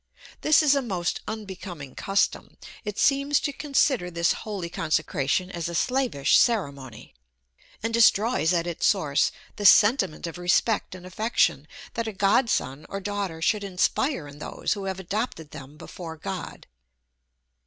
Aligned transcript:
This 0.41 0.63
is 0.63 0.73
a 0.73 0.81
most 0.81 1.21
unbecoming 1.27 1.93
custom; 1.93 2.57
it 2.83 2.97
seems 2.97 3.39
to 3.41 3.53
consider 3.53 4.09
this 4.09 4.33
holy 4.33 4.67
consecration 4.67 5.51
as 5.51 5.69
a 5.69 5.75
slavish 5.75 6.39
ceremony, 6.39 7.13
and 7.83 7.93
destroys 7.93 8.51
at 8.51 8.65
its 8.65 8.87
source 8.87 9.31
the 9.57 9.65
sentiment 9.67 10.25
of 10.25 10.39
respect 10.39 10.95
and 10.95 11.05
affection, 11.05 11.67
that 11.93 12.07
a 12.07 12.13
godson 12.13 12.87
or 12.89 12.99
daughter 12.99 13.43
should 13.43 13.63
inspire 13.63 14.27
in 14.27 14.39
those 14.39 14.73
who 14.73 14.85
have 14.85 14.99
adopted 14.99 15.51
them 15.51 15.77
before 15.77 16.17
God. 16.17 16.65